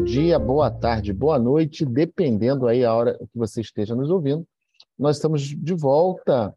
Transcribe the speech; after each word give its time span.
bom 0.00 0.04
dia, 0.04 0.38
boa 0.38 0.70
tarde, 0.70 1.12
boa 1.12 1.38
noite, 1.38 1.84
dependendo 1.84 2.66
aí 2.66 2.86
a 2.86 2.94
hora 2.94 3.18
que 3.18 3.36
você 3.36 3.60
esteja 3.60 3.94
nos 3.94 4.08
ouvindo. 4.08 4.46
Nós 4.98 5.16
estamos 5.16 5.42
de 5.42 5.74
volta 5.74 6.56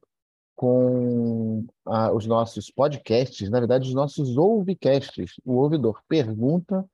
com 0.56 1.66
ah, 1.86 2.14
os 2.14 2.26
nossos 2.26 2.72
podcasts, 2.72 3.50
na 3.50 3.60
verdade, 3.60 3.90
os 3.90 3.94
nossos 3.94 4.38
ouvicasts. 4.38 5.34
O 5.44 5.56
ouvidor 5.56 6.02
pergunta 6.08 6.86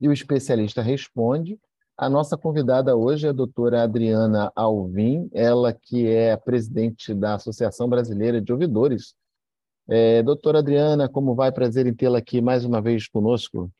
e 0.00 0.08
o 0.08 0.12
especialista 0.12 0.82
responde. 0.82 1.56
A 1.96 2.10
nossa 2.10 2.36
convidada 2.36 2.96
hoje 2.96 3.28
é 3.28 3.30
a 3.30 3.32
doutora 3.32 3.84
Adriana 3.84 4.50
Alvim, 4.56 5.30
ela 5.32 5.72
que 5.72 6.08
é 6.08 6.36
presidente 6.36 7.14
da 7.14 7.34
Associação 7.34 7.88
Brasileira 7.88 8.40
de 8.40 8.52
Ouvidores. 8.52 9.14
É, 9.86 10.20
doutora 10.20 10.58
Adriana, 10.58 11.08
como 11.08 11.32
vai? 11.32 11.52
Prazer 11.52 11.86
em 11.86 11.94
tê-la 11.94 12.18
aqui 12.18 12.40
mais 12.40 12.64
uma 12.64 12.82
vez 12.82 13.06
conosco. 13.06 13.70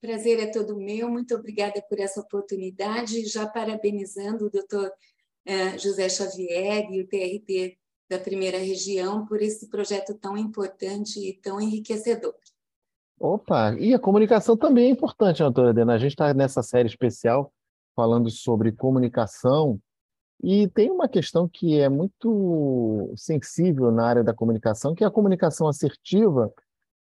Prazer 0.00 0.38
é 0.40 0.46
todo 0.46 0.76
meu, 0.76 1.08
muito 1.08 1.34
obrigada 1.34 1.82
por 1.88 1.98
essa 1.98 2.20
oportunidade, 2.20 3.24
já 3.24 3.46
parabenizando 3.46 4.46
o 4.46 4.50
doutor 4.50 4.92
eh, 5.44 5.78
José 5.78 6.08
Xavier 6.08 6.90
e 6.90 7.00
o 7.00 7.08
TRT 7.08 7.78
da 8.08 8.18
primeira 8.18 8.58
região 8.58 9.26
por 9.26 9.42
esse 9.42 9.68
projeto 9.68 10.14
tão 10.14 10.36
importante 10.36 11.18
e 11.18 11.32
tão 11.40 11.60
enriquecedor. 11.60 12.34
Opa, 13.18 13.74
e 13.78 13.94
a 13.94 13.98
comunicação 13.98 14.56
também 14.56 14.86
é 14.86 14.90
importante, 14.90 15.42
doutora 15.42 15.70
Adena. 15.70 15.94
A 15.94 15.98
gente 15.98 16.12
está 16.12 16.32
nessa 16.34 16.62
série 16.62 16.88
especial 16.88 17.52
falando 17.94 18.30
sobre 18.30 18.70
comunicação 18.72 19.80
e 20.42 20.68
tem 20.68 20.90
uma 20.90 21.08
questão 21.08 21.48
que 21.48 21.80
é 21.80 21.88
muito 21.88 23.10
sensível 23.16 23.90
na 23.90 24.06
área 24.06 24.22
da 24.22 24.34
comunicação, 24.34 24.94
que 24.94 25.02
é 25.02 25.06
a 25.06 25.10
comunicação 25.10 25.66
assertiva 25.66 26.52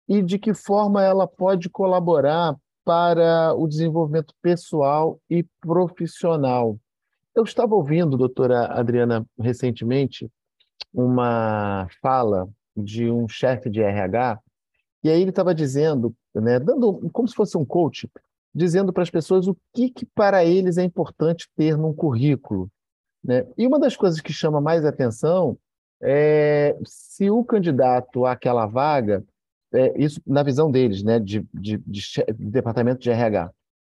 e 0.08 0.24
de 0.24 0.40
que 0.40 0.54
forma 0.54 1.04
ela 1.04 1.28
pode 1.28 1.70
colaborar 1.70 2.58
para 2.90 3.54
o 3.54 3.68
desenvolvimento 3.68 4.34
pessoal 4.42 5.22
e 5.30 5.46
profissional. 5.62 6.76
Eu 7.36 7.44
estava 7.44 7.76
ouvindo, 7.76 8.18
doutora 8.18 8.66
Adriana, 8.66 9.24
recentemente, 9.40 10.28
uma 10.92 11.88
fala 12.02 12.50
de 12.76 13.12
um 13.12 13.28
chefe 13.28 13.70
de 13.70 13.80
RH, 13.80 14.40
e 15.04 15.10
aí 15.12 15.22
ele 15.22 15.30
estava 15.30 15.54
dizendo, 15.54 16.16
né, 16.34 16.60
dando 16.60 17.08
como 17.14 17.28
se 17.28 17.36
fosse 17.36 17.56
um 17.60 17.64
coach, 17.64 18.10
dizendo 18.56 18.92
para 18.92 19.04
as 19.04 19.12
pessoas 19.12 19.48
o 19.48 19.56
que, 19.72 19.92
que 19.92 20.08
para 20.08 20.44
eles 20.44 20.80
é 20.80 20.84
importante 20.84 21.48
ter 21.56 21.78
num 21.78 21.94
currículo. 21.94 22.72
Né? 23.24 23.46
E 23.56 23.68
uma 23.68 23.78
das 23.78 23.96
coisas 23.96 24.20
que 24.20 24.34
chama 24.34 24.60
mais 24.60 24.84
atenção 24.84 25.56
é 26.02 26.76
se 26.84 27.30
o 27.30 27.44
candidato 27.44 28.26
àquela 28.26 28.66
vaga, 28.66 29.24
é, 29.74 30.02
isso 30.02 30.22
na 30.26 30.44
visão 30.44 30.72
deles, 30.72 31.04
né, 31.04 31.20
de, 31.20 31.46
de, 31.54 31.78
de, 31.78 32.02
de 32.02 32.52
departamento 32.52 33.02
de 33.02 33.10
RH, 33.10 33.52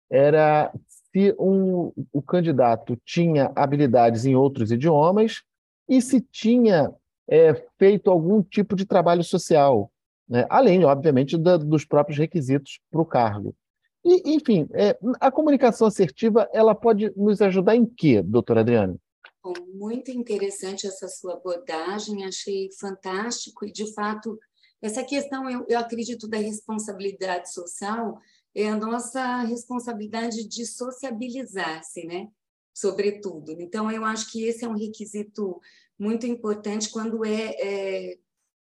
era 0.10 0.72
se 1.12 1.36
um, 1.40 1.92
o 2.12 2.22
candidato 2.22 2.98
tinha 3.06 3.52
habilidades 3.56 4.26
em 4.26 4.36
outros 4.36 4.72
idiomas 4.72 5.44
e 5.88 6.02
se 6.02 6.22
tinha 6.22 6.94
é, 7.28 7.54
feito 7.78 8.10
algum 8.10 8.42
tipo 8.42 8.76
de 8.76 8.86
trabalho 8.86 9.24
social, 9.24 9.92
né? 10.28 10.46
além, 10.50 10.84
obviamente, 10.86 11.38
da, 11.38 11.58
dos 11.58 11.86
próprios 11.86 12.18
requisitos 12.18 12.80
para 12.92 13.02
o 13.02 13.06
cargo. 13.06 13.56
E, 14.04 14.36
enfim, 14.36 14.68
é, 14.74 14.98
a 15.20 15.32
comunicação 15.32 15.88
assertiva 15.88 16.48
ela 16.54 16.74
pode 16.74 17.12
nos 17.16 17.42
ajudar 17.42 17.76
em 17.76 17.86
quê, 17.86 18.22
doutora 18.22 18.62
Adriana? 18.62 18.96
Bom, 19.44 19.54
muito 19.74 20.12
interessante 20.12 20.88
essa 20.88 21.08
sua 21.08 21.34
abordagem, 21.34 22.26
achei 22.26 22.70
fantástico 22.80 23.66
e, 23.66 23.72
de 23.72 23.94
fato, 23.94 24.38
essa 24.82 25.04
questão, 25.04 25.50
eu, 25.50 25.66
eu 25.68 25.80
acredito, 25.80 26.28
da 26.28 26.38
responsabilidade 26.38 27.52
social 27.52 28.20
é 28.56 28.68
a 28.68 28.76
nossa 28.76 29.42
responsabilidade 29.44 30.48
de 30.48 30.66
sociabilizar-se, 30.66 32.06
né? 32.06 32.28
Sobretudo. 32.74 33.52
Então, 33.60 33.92
eu 33.92 34.06
acho 34.06 34.32
que 34.32 34.46
esse 34.46 34.66
é 34.66 34.68
um 34.68 34.78
requisito 34.78 35.60
muito 35.98 36.28
importante 36.28 36.90
quando 36.90 37.26
é, 37.26 37.56
é 37.60 38.18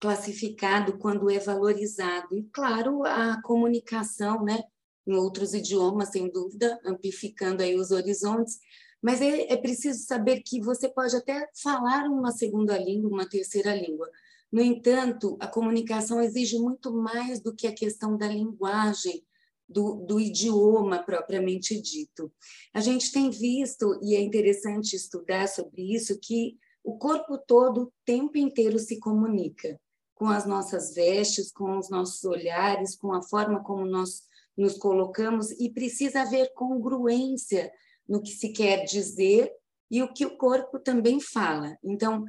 classificado, 0.00 0.98
quando 0.98 1.30
é 1.30 1.38
valorizado. 1.38 2.36
E, 2.36 2.42
claro, 2.52 3.04
a 3.04 3.40
comunicação, 3.42 4.44
né? 4.44 4.62
Em 5.06 5.14
outros 5.14 5.54
idiomas, 5.54 6.10
sem 6.10 6.30
dúvida, 6.30 6.78
amplificando 6.84 7.62
aí 7.62 7.74
os 7.74 7.90
horizontes, 7.90 8.58
mas 9.02 9.20
é, 9.22 9.52
é, 9.52 9.56
preciso 9.56 10.04
saber 10.04 10.42
que 10.42 10.60
você 10.60 10.88
pode 10.88 11.16
até 11.16 11.48
falar 11.62 12.04
uma 12.04 12.30
segunda 12.30 12.76
língua, 12.78 13.10
uma 13.10 13.28
terceira 13.28 13.74
língua, 13.74 14.08
no 14.52 14.60
entanto, 14.60 15.36
a 15.40 15.46
comunicação 15.46 16.20
exige 16.20 16.58
muito 16.58 16.92
mais 16.92 17.40
do 17.40 17.54
que 17.54 17.66
a 17.66 17.74
questão 17.74 18.16
da 18.16 18.26
linguagem, 18.26 19.24
do, 19.68 19.94
do, 20.04 20.18
idioma 20.18 21.04
propriamente 21.04 21.80
dito. 21.80 22.32
A 22.74 22.80
gente 22.80 23.12
tem 23.12 23.30
visto, 23.30 23.98
e 24.02 24.16
é 24.16 24.20
interessante 24.20 24.96
estudar 24.96 25.46
sobre 25.46 25.94
isso, 25.94 26.18
que 26.18 26.56
o 26.82 26.98
corpo 26.98 27.38
todo 27.38 27.82
o 27.82 27.92
tempo 28.04 28.36
inteiro 28.36 28.78
se 28.80 28.98
comunica 28.98 29.80
com 30.14 30.26
as 30.26 30.44
nossas 30.44 30.94
vestes, 30.94 31.52
com 31.52 31.78
os 31.78 31.88
nossos 31.88 32.24
olhares, 32.24 32.96
com 32.96 33.12
a 33.12 33.22
forma 33.22 33.62
como 33.62 33.86
nós 33.86 34.24
nos 34.56 34.76
colocamos, 34.76 35.52
e 35.52 35.70
precisa 35.70 36.22
haver 36.22 36.52
congruência 36.54 37.70
no 38.08 38.20
que 38.20 38.30
se 38.30 38.48
quer 38.52 38.84
dizer 38.84 39.52
e 39.88 40.02
o 40.02 40.12
que 40.12 40.26
o 40.26 40.36
corpo 40.36 40.78
também 40.78 41.20
fala. 41.20 41.78
Então, 41.82 42.24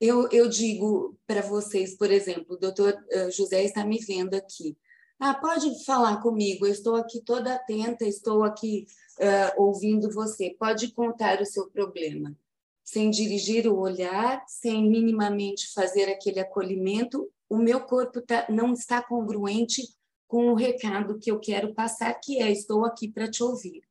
eu, 0.00 0.28
eu 0.30 0.48
digo 0.48 1.18
para 1.26 1.42
vocês, 1.42 1.96
por 1.96 2.10
exemplo, 2.10 2.56
o 2.56 2.58
doutor 2.58 2.94
eh, 3.10 3.30
José 3.30 3.64
está 3.64 3.84
me 3.84 3.98
vendo 3.98 4.34
aqui. 4.34 4.76
Ah, 5.18 5.34
pode 5.34 5.84
falar 5.84 6.20
comigo, 6.20 6.66
eu 6.66 6.72
estou 6.72 6.96
aqui 6.96 7.20
toda 7.20 7.54
atenta, 7.54 8.04
estou 8.04 8.42
aqui 8.42 8.86
uh, 9.18 9.62
ouvindo 9.62 10.10
você. 10.10 10.54
Pode 10.58 10.92
contar 10.92 11.40
o 11.40 11.46
seu 11.46 11.70
problema. 11.70 12.36
Sem 12.82 13.10
dirigir 13.10 13.66
o 13.66 13.78
olhar, 13.78 14.44
sem 14.46 14.86
minimamente 14.88 15.72
fazer 15.72 16.10
aquele 16.10 16.40
acolhimento, 16.40 17.30
o 17.48 17.56
meu 17.56 17.80
corpo 17.80 18.20
tá, 18.20 18.46
não 18.50 18.74
está 18.74 19.02
congruente 19.02 19.82
com 20.26 20.48
o 20.50 20.54
recado 20.54 21.18
que 21.18 21.30
eu 21.30 21.38
quero 21.38 21.72
passar, 21.74 22.12
que 22.14 22.42
é: 22.42 22.50
estou 22.50 22.84
aqui 22.84 23.08
para 23.08 23.30
te 23.30 23.42
ouvir. 23.42 23.82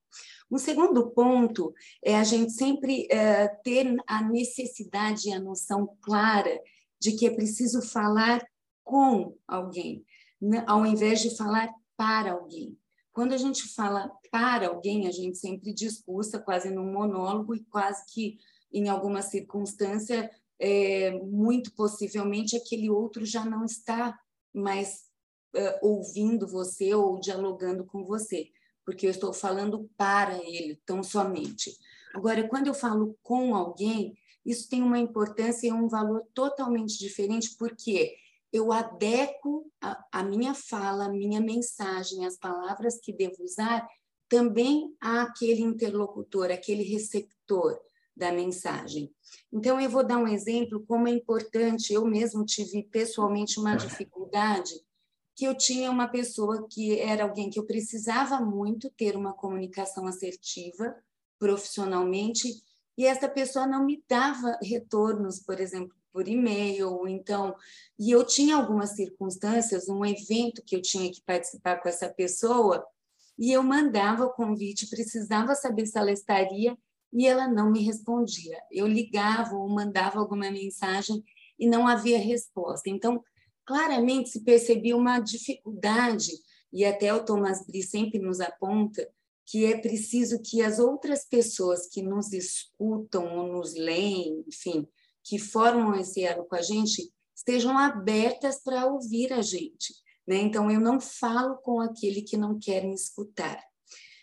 Um 0.54 0.60
segundo 0.60 1.10
ponto 1.10 1.74
é 2.04 2.16
a 2.16 2.24
gente 2.24 2.52
sempre 2.52 3.08
é, 3.10 3.48
ter 3.48 3.98
a 4.06 4.22
necessidade 4.22 5.28
e 5.28 5.34
a 5.34 5.40
noção 5.40 5.98
clara 6.00 6.62
de 7.02 7.14
que 7.14 7.26
é 7.26 7.32
preciso 7.32 7.82
falar 7.82 8.48
com 8.84 9.36
alguém, 9.48 10.06
né, 10.40 10.64
ao 10.68 10.86
invés 10.86 11.22
de 11.22 11.36
falar 11.36 11.74
para 11.98 12.34
alguém. 12.34 12.78
Quando 13.12 13.34
a 13.34 13.38
gente 13.38 13.68
fala 13.74 14.12
para 14.32 14.68
alguém, 14.68 15.08
a 15.08 15.12
gente 15.12 15.40
sempre 15.40 15.74
discursa 15.74 16.38
quase 16.38 16.70
num 16.70 16.94
monólogo 16.94 17.56
e 17.56 17.64
quase 17.64 18.06
que 18.14 18.38
em 18.72 18.90
alguma 18.90 19.24
circunstância, 19.24 20.30
é, 20.60 21.20
muito 21.20 21.74
possivelmente 21.74 22.56
aquele 22.56 22.92
outro 22.92 23.26
já 23.26 23.44
não 23.44 23.66
está 23.66 24.20
mais 24.54 25.06
é, 25.56 25.80
ouvindo 25.82 26.48
você 26.48 26.94
ou 26.94 27.20
dialogando 27.20 27.84
com 27.86 28.06
você 28.06 28.52
porque 28.86 29.08
eu 29.08 29.12
estou 29.12 29.34
falando 29.34 29.90
para 29.98 30.38
ele 30.44 30.80
tão 30.86 31.04
somente. 31.04 31.72
Agora, 32.14 32.48
quando 32.48 32.68
eu 32.68 32.74
falo 32.74 33.18
com 33.24 33.56
alguém, 33.56 34.18
isso 34.46 34.70
tem 34.70 34.82
uma 34.82 35.00
importância 35.00 35.68
e 35.68 35.72
um 35.72 35.88
valor 35.88 36.24
totalmente 36.34 36.98
diferente, 37.00 37.56
porque 37.58 38.16
eu 38.52 38.72
adequo 38.72 39.72
a, 39.82 40.06
a 40.12 40.24
minha 40.24 40.54
fala, 40.54 41.06
a 41.06 41.10
minha 41.10 41.42
mensagem, 41.42 42.26
as 42.26 42.38
palavras 42.38 43.00
que 43.00 43.12
devo 43.12 43.44
usar 43.44 43.88
também 44.30 44.96
àquele 45.00 45.62
interlocutor, 45.62 46.52
aquele 46.52 46.84
receptor 46.84 47.80
da 48.16 48.32
mensagem. 48.32 49.12
Então, 49.52 49.80
eu 49.80 49.90
vou 49.90 50.06
dar 50.06 50.18
um 50.18 50.28
exemplo 50.28 50.86
como 50.88 51.08
é 51.08 51.12
importante. 51.12 51.94
Eu 51.94 52.06
mesmo 52.06 52.46
tive 52.46 52.84
pessoalmente 52.84 53.60
uma 53.60 53.76
dificuldade 53.78 54.74
que 55.36 55.46
eu 55.46 55.56
tinha 55.56 55.90
uma 55.90 56.08
pessoa 56.08 56.68
que 56.70 57.00
era 57.00 57.24
alguém 57.24 57.50
que 57.50 57.60
eu 57.60 57.66
precisava 57.66 58.40
muito 58.40 58.90
ter 58.92 59.16
uma 59.16 59.34
comunicação 59.34 60.06
assertiva 60.08 60.96
profissionalmente 61.40 62.62
e 62.98 63.06
essa 63.06 63.28
pessoa 63.28 63.66
não 63.66 63.86
me 63.86 64.04
dava 64.08 64.58
retornos, 64.62 65.40
por 65.40 65.60
exemplo, 65.60 65.96
por 66.12 66.28
e-mail, 66.28 67.08
então, 67.08 67.56
e 67.98 68.12
eu 68.12 68.24
tinha 68.24 68.56
algumas 68.56 68.92
circunstâncias, 68.92 69.90
um 69.90 70.06
evento 70.06 70.62
que 70.64 70.76
eu 70.76 70.82
tinha 70.82 71.12
que 71.12 71.22
participar 71.24 71.82
com 71.82 71.90
essa 71.90 72.08
pessoa, 72.08 72.86
e 73.38 73.52
eu 73.52 73.64
mandava 73.64 74.26
o 74.26 74.34
convite, 74.34 74.88
precisava 74.88 75.56
saber 75.56 75.88
se 75.88 75.98
ela 75.98 76.12
estaria, 76.12 76.78
e 77.12 77.28
ela 77.28 77.48
não 77.48 77.72
me 77.72 77.84
respondia. 77.84 78.60
Eu 78.72 78.88
ligava 78.88 79.56
ou 79.56 79.68
mandava 79.70 80.20
alguma 80.20 80.50
mensagem 80.52 81.24
e 81.60 81.68
não 81.68 81.88
havia 81.88 82.18
resposta. 82.18 82.90
Então, 82.90 83.24
claramente 83.66 84.30
se 84.30 84.44
percebia 84.44 84.96
uma 84.96 85.20
dificuldade, 85.20 86.32
e 86.72 86.84
até 86.86 87.14
o 87.14 87.24
Thomas 87.24 87.66
Brie 87.66 87.84
sempre 87.84 88.20
nos 88.20 88.40
aponta, 88.40 89.08
que 89.46 89.66
é 89.66 89.78
preciso 89.78 90.42
que 90.42 90.62
as 90.62 90.80
outras 90.80 91.26
pessoas 91.26 91.88
que 91.88 92.02
nos 92.02 92.32
escutam 92.32 93.38
ou 93.38 93.48
nos 93.48 93.76
leem, 93.76 94.44
enfim, 94.48 94.88
que 95.24 95.38
formam 95.38 95.96
esse 95.96 96.24
elo 96.24 96.46
com 96.46 96.56
a 96.56 96.62
gente, 96.62 97.12
estejam 97.36 97.78
abertas 97.78 98.62
para 98.64 98.86
ouvir 98.86 99.34
a 99.34 99.42
gente. 99.42 99.94
Né? 100.28 100.38
Então, 100.38 100.72
eu 100.72 100.80
não 100.80 101.00
falo 101.00 101.58
com 101.58 101.82
aquele 101.82 102.22
que 102.22 102.38
não 102.38 102.58
quer 102.58 102.86
me 102.86 102.94
escutar. 102.94 103.62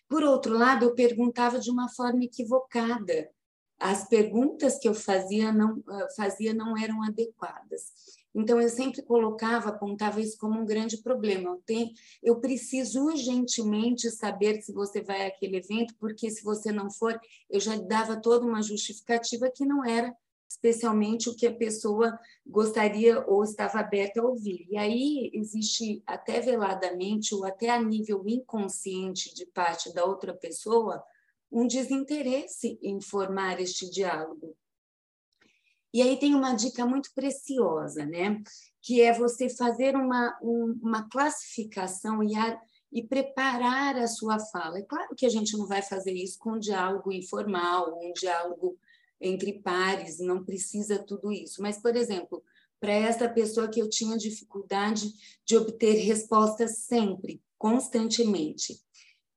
Por 0.09 0.25
outro 0.25 0.57
lado, 0.57 0.87
eu 0.87 0.95
perguntava 0.95 1.59
de 1.59 1.71
uma 1.71 1.89
forma 1.89 2.25
equivocada. 2.25 3.31
As 3.79 4.09
perguntas 4.09 4.79
que 4.79 4.89
eu 4.89 4.95
fazia 4.95 5.53
não, 5.53 5.83
ah, 5.89 6.09
fazia 6.17 6.53
não 6.53 6.77
eram 6.77 7.03
adequadas. 7.03 7.93
Então, 8.35 8.61
eu 8.61 8.69
sempre 8.69 9.03
colocava, 9.03 9.71
apontava 9.71 10.21
isso 10.21 10.39
como 10.39 10.61
um 10.61 10.65
grande 10.65 10.99
problema. 10.99 11.51
Eu, 11.51 11.63
tenho, 11.67 11.91
eu 12.23 12.41
preciso 12.41 13.05
urgentemente 13.07 14.11
saber 14.11 14.63
se 14.63 14.73
você 14.73 15.03
vai 15.03 15.27
àquele 15.27 15.57
evento, 15.57 15.95
porque 15.99 16.31
se 16.31 16.45
você 16.45 16.71
não 16.71 16.91
for, 16.91 17.19
eu 17.49 17.59
já 17.59 17.77
dava 17.77 18.21
toda 18.21 18.47
uma 18.47 18.63
justificativa 18.63 19.51
que 19.51 19.65
não 19.65 19.85
era 19.85 20.15
especialmente 20.51 21.29
o 21.29 21.37
que 21.37 21.47
a 21.47 21.55
pessoa 21.55 22.19
gostaria 22.45 23.25
ou 23.27 23.45
estava 23.45 23.79
aberta 23.79 24.21
a 24.21 24.25
ouvir. 24.25 24.67
E 24.69 24.77
aí 24.77 25.31
existe 25.33 26.03
até 26.05 26.41
veladamente 26.41 27.35
ou 27.35 27.45
até 27.45 27.71
a 27.71 27.81
nível 27.81 28.25
inconsciente 28.27 29.33
de 29.33 29.47
parte 29.47 29.95
da 29.95 30.05
outra 30.05 30.35
pessoa 30.35 31.03
um 31.53 31.67
desinteresse 31.67 32.79
em 32.83 33.01
formar 33.01 33.61
este 33.61 33.89
diálogo. 33.89 34.57
E 35.93 36.03
aí 36.03 36.19
tem 36.19 36.35
uma 36.35 36.55
dica 36.55 36.87
muito 36.87 37.11
preciosa, 37.15 38.07
né? 38.07 38.41
Que 38.81 39.01
é 39.01 39.13
você 39.13 39.49
fazer 39.49 39.97
uma, 39.97 40.39
um, 40.43 40.79
uma 40.83 41.09
classificação 41.09 42.23
e, 42.23 42.37
a, 42.37 42.61
e 42.93 43.03
preparar 43.03 43.97
a 43.97 44.07
sua 44.07 44.39
fala. 44.39 44.79
É 44.79 44.83
claro 44.83 45.15
que 45.17 45.27
a 45.27 45.31
gente 45.31 45.57
não 45.57 45.67
vai 45.67 45.83
fazer 45.83 46.13
isso 46.13 46.39
com 46.39 46.53
um 46.53 46.59
diálogo 46.59 47.13
informal, 47.13 47.99
um 48.01 48.13
diálogo 48.13 48.79
entre 49.21 49.61
pares, 49.61 50.19
não 50.19 50.45
precisa 50.45 50.99
tudo 50.99 51.31
isso. 51.31 51.61
Mas, 51.61 51.79
por 51.79 51.95
exemplo, 51.95 52.43
para 52.81 52.93
essa 52.93 53.29
pessoa 53.29 53.69
que 53.69 53.81
eu 53.81 53.91
tinha 53.91 54.17
dificuldade 54.17 55.13
de 55.45 55.57
obter 55.57 55.97
respostas 56.07 56.79
sempre, 56.79 57.43
constantemente, 57.59 58.81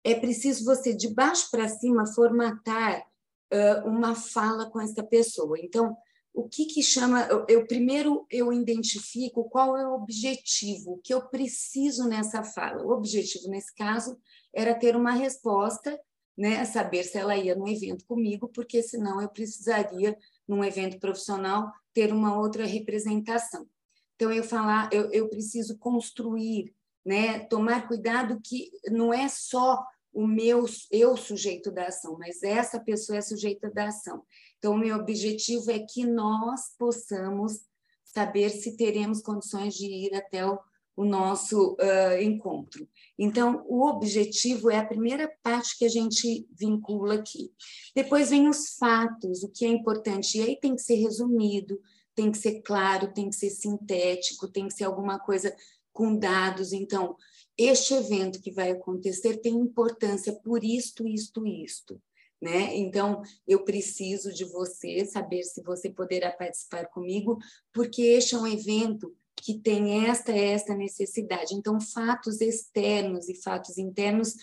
é 0.04 0.16
preciso 0.16 0.64
você, 0.64 0.94
de 0.94 1.14
baixo 1.14 1.50
para 1.52 1.68
cima, 1.68 2.06
formatar 2.06 3.06
uh, 3.54 3.88
uma 3.88 4.16
fala 4.16 4.70
com 4.70 4.80
essa 4.80 5.04
pessoa. 5.04 5.58
Então, 5.60 5.96
o 6.34 6.50
que, 6.50 6.66
que 6.66 6.82
chama. 6.82 7.24
Eu, 7.24 7.46
eu, 7.48 7.68
primeiro 7.68 8.26
eu 8.30 8.52
identifico 8.52 9.50
qual 9.50 9.78
é 9.78 9.88
o 9.88 9.94
objetivo, 9.94 11.00
que 11.04 11.14
eu 11.14 11.28
preciso 11.30 12.08
nessa 12.08 12.44
fala. 12.44 12.84
O 12.84 12.92
objetivo, 12.92 13.50
nesse 13.50 13.74
caso, 13.76 14.18
era 14.54 14.74
ter 14.74 14.96
uma 14.96 15.12
resposta 15.12 16.00
né, 16.38 16.66
saber 16.66 17.04
se 17.04 17.18
ela 17.18 17.38
ia 17.38 17.56
no 17.56 17.68
evento 17.68 18.06
comigo, 18.06 18.48
porque 18.48 18.82
senão 18.82 19.22
eu 19.22 19.30
precisaria, 19.30 20.18
num 20.48 20.64
evento 20.64 21.00
profissional, 21.00 21.72
ter 21.94 22.12
uma 22.12 22.38
outra 22.38 22.66
representação. 22.66 23.68
Então, 24.16 24.32
eu 24.32 24.44
falar, 24.44 24.90
eu, 24.92 25.12
eu 25.12 25.30
preciso 25.30 25.78
construir, 25.78 26.74
né, 27.06 27.40
tomar 27.40 27.88
cuidado 27.88 28.42
que 28.44 28.72
não 28.90 29.14
é 29.14 29.28
só 29.28 29.84
o 30.12 30.28
meu, 30.28 30.66
eu 30.92 31.18
sujeito 31.18 31.72
da 31.72 31.88
ação, 31.88 32.18
mas 32.20 32.44
essa 32.44 32.80
pessoa 32.80 33.18
é 33.18 33.22
sujeita 33.22 33.70
da 33.70 33.88
ação. 33.88 34.24
Então, 34.64 34.78
meu 34.78 34.96
objetivo 34.96 35.70
é 35.72 35.80
que 35.80 36.06
nós 36.06 36.74
possamos 36.80 37.60
saber 38.06 38.50
se 38.50 38.78
teremos 38.78 39.22
condições 39.22 39.74
de 39.74 39.86
ir 39.86 40.16
até 40.16 40.46
o 40.46 40.58
o 40.96 41.04
nosso 41.04 41.74
uh, 41.74 42.22
encontro. 42.22 42.88
Então, 43.18 43.66
o 43.68 43.88
objetivo 43.88 44.70
é 44.70 44.78
a 44.78 44.86
primeira 44.86 45.32
parte 45.42 45.78
que 45.78 45.86
a 45.86 45.90
gente 45.90 46.48
vincula 46.52 47.16
aqui. 47.16 47.52
Depois 47.96 48.30
vem 48.30 48.48
os 48.48 48.76
fatos, 48.76 49.44
o 49.44 49.50
que 49.50 49.66
é 49.66 49.70
importante. 49.70 50.38
E 50.38 50.42
aí 50.42 50.60
tem 50.60 50.76
que 50.76 50.82
ser 50.82 50.96
resumido, 50.96 51.80
tem 52.16 52.32
que 52.32 52.38
ser 52.38 52.62
claro, 52.62 53.12
tem 53.12 53.30
que 53.30 53.36
ser 53.36 53.50
sintético, 53.50 54.48
tem 54.48 54.68
que 54.68 54.74
ser 54.74 54.84
alguma 54.84 55.20
coisa 55.20 55.56
com 55.92 56.16
dados. 56.16 56.74
Então, 56.74 57.16
este 57.58 57.94
evento 57.96 58.42
que 58.42 58.52
vai 58.52 58.72
acontecer 58.72 59.38
tem 59.38 59.54
importância 59.56 60.34
por 60.44 60.64
isto, 60.64 61.08
isto, 61.08 61.46
isto. 61.48 62.00
Né? 62.44 62.76
Então, 62.76 63.22
eu 63.48 63.64
preciso 63.64 64.34
de 64.34 64.44
você, 64.44 65.06
saber 65.06 65.44
se 65.44 65.64
você 65.64 65.90
poderá 65.90 66.30
participar 66.30 66.88
comigo, 66.88 67.38
porque 67.72 68.02
este 68.02 68.36
é 68.36 68.38
um 68.38 68.46
evento 68.46 69.16
que 69.34 69.58
tem 69.58 70.10
esta 70.10 70.34
esta 70.34 70.76
necessidade. 70.76 71.56
Então, 71.56 71.80
fatos 71.80 72.42
externos 72.42 73.30
e 73.30 73.42
fatos 73.42 73.78
internos 73.78 74.36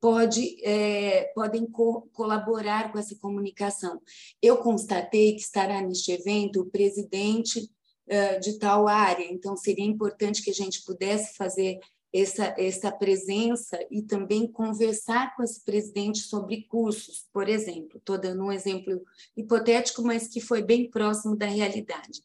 pode, 0.00 0.64
é, 0.64 1.32
podem 1.34 1.66
co 1.66 2.02
colaborar 2.12 2.92
com 2.92 2.98
essa 3.00 3.16
comunicação. 3.16 4.00
Eu 4.40 4.58
constatei 4.58 5.34
que 5.34 5.40
estará 5.40 5.82
neste 5.82 6.12
evento 6.12 6.60
o 6.60 6.70
presidente 6.70 7.58
uh, 7.58 8.40
de 8.40 8.56
tal 8.60 8.86
área, 8.86 9.24
então 9.24 9.56
seria 9.56 9.84
importante 9.84 10.44
que 10.44 10.50
a 10.50 10.54
gente 10.54 10.84
pudesse 10.84 11.34
fazer 11.36 11.80
essa, 12.12 12.54
essa 12.58 12.90
presença 12.90 13.78
e 13.90 14.02
também 14.02 14.50
conversar 14.50 15.36
com 15.36 15.42
esse 15.42 15.64
presidente 15.64 16.20
sobre 16.20 16.62
cursos, 16.62 17.26
por 17.32 17.48
exemplo. 17.48 17.98
Estou 17.98 18.18
dando 18.18 18.44
um 18.44 18.52
exemplo 18.52 19.02
hipotético, 19.36 20.02
mas 20.02 20.28
que 20.28 20.40
foi 20.40 20.62
bem 20.62 20.90
próximo 20.90 21.36
da 21.36 21.46
realidade 21.46 22.22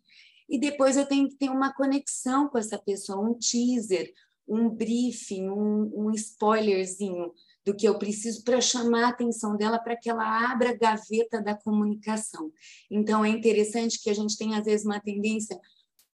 e 0.53 0.59
depois 0.59 0.97
eu 0.97 1.05
tenho 1.05 1.27
que 1.27 1.35
ter 1.35 1.49
uma 1.49 1.73
conexão 1.73 2.47
com 2.47 2.57
essa 2.57 2.77
pessoa, 2.77 3.19
um 3.19 3.33
teaser, 3.33 4.13
um 4.47 4.69
briefing, 4.69 5.49
um, 5.49 5.91
um 5.95 6.11
spoilerzinho 6.11 7.33
do 7.65 7.73
que 7.73 7.87
eu 7.87 7.97
preciso 7.97 8.43
para 8.43 8.59
chamar 8.59 9.05
a 9.05 9.09
atenção 9.09 9.55
dela 9.55 9.79
para 9.79 9.95
que 9.95 10.09
ela 10.09 10.51
abra 10.51 10.69
a 10.69 10.77
gaveta 10.77 11.41
da 11.41 11.55
comunicação. 11.55 12.51
Então 12.91 13.23
é 13.23 13.29
interessante 13.29 13.99
que 13.99 14.09
a 14.09 14.13
gente 14.13 14.37
tem 14.37 14.53
às 14.53 14.65
vezes 14.65 14.85
uma 14.85 14.99
tendência 14.99 15.59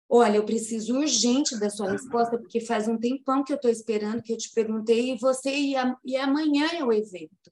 Olha, 0.10 0.38
eu 0.38 0.46
preciso 0.46 0.98
urgente 0.98 1.60
da 1.60 1.70
sua 1.70 1.92
resposta, 1.92 2.38
porque 2.38 2.62
faz 2.62 2.88
um 2.88 2.98
tempão 2.98 3.44
que 3.44 3.52
eu 3.52 3.58
estou 3.58 3.70
esperando, 3.70 4.22
que 4.22 4.32
eu 4.32 4.38
te 4.38 4.50
perguntei, 4.54 5.12
e 5.12 5.18
você 5.18 5.52
e, 5.54 5.74
e 6.06 6.16
amanhã 6.16 6.68
é 6.74 6.84
o 6.84 6.94
evento. 6.94 7.52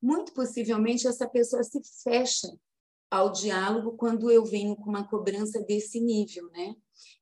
Muito 0.00 0.32
possivelmente 0.32 1.06
essa 1.06 1.28
pessoa 1.28 1.62
se 1.62 1.78
fecha 2.02 2.48
ao 3.10 3.30
diálogo 3.30 3.96
quando 3.98 4.30
eu 4.30 4.44
venho 4.44 4.74
com 4.76 4.88
uma 4.88 5.06
cobrança 5.06 5.60
desse 5.60 6.00
nível, 6.00 6.48
né? 6.52 6.74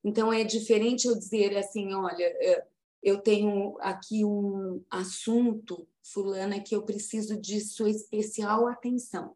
Então 0.05 0.33
é 0.33 0.45
diferente 0.45 1.09
eu 1.09 1.19
dizer 1.19 1.57
assim, 1.57 1.93
olha, 1.95 2.25
é, 2.25 2.65
eu 3.03 3.19
tenho 3.19 3.77
aqui 3.81 4.25
um 4.25 4.85
assunto 4.91 5.89
fulana 6.03 6.61
que 6.61 6.77
eu 6.77 6.83
preciso 6.83 7.41
de 7.41 7.61
sua 7.61 7.91
especial 7.91 8.69
atenção, 8.69 9.35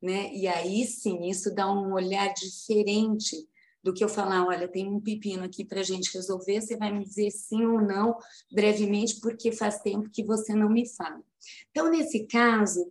né? 0.00 0.32
E 0.32 0.46
aí 0.46 0.86
sim, 0.86 1.28
isso 1.28 1.54
dá 1.54 1.70
um 1.70 1.92
olhar 1.92 2.32
diferente 2.32 3.46
do 3.82 3.92
que 3.92 4.02
eu 4.02 4.08
falar, 4.08 4.46
olha, 4.46 4.68
tem 4.68 4.88
um 4.88 5.00
pepino 5.00 5.44
aqui 5.44 5.64
para 5.64 5.80
a 5.80 5.84
gente 5.84 6.12
resolver, 6.14 6.60
você 6.60 6.76
vai 6.76 6.92
me 6.92 7.04
dizer 7.04 7.30
sim 7.30 7.64
ou 7.64 7.80
não 7.80 8.16
brevemente, 8.50 9.20
porque 9.20 9.52
faz 9.52 9.80
tempo 9.80 10.10
que 10.10 10.24
você 10.24 10.54
não 10.54 10.68
me 10.68 10.88
fala. 10.88 11.22
Então, 11.70 11.90
nesse 11.90 12.26
caso, 12.26 12.90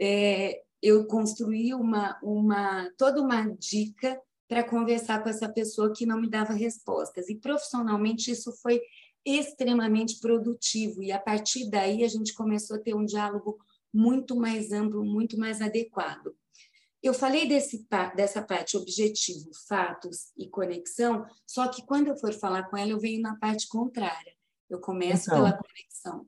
é, 0.00 0.62
eu 0.82 1.06
construí 1.06 1.74
uma, 1.74 2.18
uma 2.22 2.90
toda 2.98 3.20
uma 3.20 3.48
dica 3.58 4.20
para 4.48 4.62
conversar 4.62 5.22
com 5.22 5.28
essa 5.28 5.48
pessoa 5.48 5.92
que 5.92 6.06
não 6.06 6.20
me 6.20 6.30
dava 6.30 6.52
respostas. 6.52 7.28
E 7.28 7.34
profissionalmente 7.34 8.30
isso 8.30 8.52
foi 8.62 8.80
extremamente 9.24 10.20
produtivo 10.20 11.02
e 11.02 11.10
a 11.10 11.18
partir 11.18 11.68
daí 11.68 12.04
a 12.04 12.08
gente 12.08 12.32
começou 12.32 12.76
a 12.76 12.80
ter 12.80 12.94
um 12.94 13.04
diálogo 13.04 13.58
muito 13.92 14.36
mais 14.36 14.70
amplo, 14.70 15.04
muito 15.04 15.36
mais 15.36 15.60
adequado. 15.60 16.32
Eu 17.06 17.14
falei 17.14 17.48
desse, 17.48 17.86
dessa 18.16 18.42
parte 18.42 18.76
objetivo, 18.76 19.48
fatos 19.68 20.32
e 20.36 20.48
conexão, 20.48 21.24
só 21.46 21.68
que 21.68 21.86
quando 21.86 22.08
eu 22.08 22.16
for 22.16 22.32
falar 22.32 22.64
com 22.64 22.76
ela, 22.76 22.90
eu 22.90 22.98
venho 22.98 23.22
na 23.22 23.36
parte 23.36 23.68
contrária. 23.68 24.32
Eu 24.68 24.80
começo 24.80 25.30
então, 25.30 25.44
pela 25.44 25.52
conexão. 25.52 26.26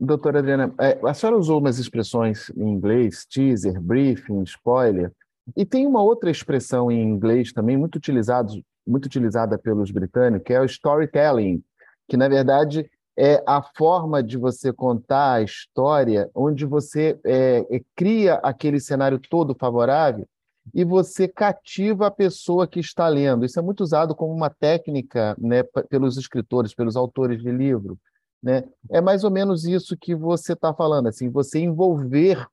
Doutora 0.00 0.40
Adriana, 0.40 0.74
é, 0.80 0.98
a 1.06 1.14
senhora 1.14 1.38
usou 1.38 1.60
umas 1.60 1.78
expressões 1.78 2.50
em 2.56 2.68
inglês, 2.68 3.24
teaser, 3.24 3.80
briefing, 3.80 4.42
spoiler, 4.42 5.12
e 5.56 5.64
tem 5.64 5.86
uma 5.86 6.02
outra 6.02 6.28
expressão 6.28 6.90
em 6.90 7.00
inglês 7.00 7.52
também 7.52 7.76
muito, 7.76 7.94
utilizado, 7.94 8.60
muito 8.84 9.06
utilizada 9.06 9.56
pelos 9.56 9.92
britânicos, 9.92 10.44
que 10.44 10.52
é 10.52 10.60
o 10.60 10.64
storytelling, 10.64 11.62
que 12.08 12.16
na 12.16 12.28
verdade 12.28 12.90
é 13.18 13.42
a 13.46 13.62
forma 13.62 14.22
de 14.22 14.36
você 14.36 14.72
contar 14.72 15.34
a 15.34 15.42
história 15.42 16.30
onde 16.34 16.66
você 16.66 17.18
é, 17.24 17.66
é, 17.70 17.80
cria 17.94 18.34
aquele 18.34 18.78
cenário 18.78 19.18
todo 19.18 19.56
favorável 19.58 20.26
e 20.74 20.84
você 20.84 21.26
cativa 21.26 22.08
a 22.08 22.10
pessoa 22.10 22.66
que 22.66 22.80
está 22.80 23.08
lendo. 23.08 23.44
Isso 23.44 23.58
é 23.58 23.62
muito 23.62 23.82
usado 23.82 24.14
como 24.14 24.34
uma 24.34 24.50
técnica 24.50 25.34
né, 25.38 25.62
pelos 25.88 26.16
escritores, 26.16 26.74
pelos 26.74 26.96
autores 26.96 27.42
de 27.42 27.50
livro. 27.50 27.98
Né? 28.42 28.64
É 28.90 29.00
mais 29.00 29.24
ou 29.24 29.30
menos 29.30 29.64
isso 29.64 29.96
que 29.96 30.14
você 30.14 30.52
está 30.52 30.74
falando, 30.74 31.08
assim, 31.08 31.30
você 31.30 31.60
envolver 31.60 32.46